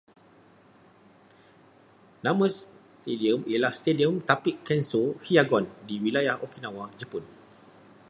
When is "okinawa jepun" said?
6.45-7.21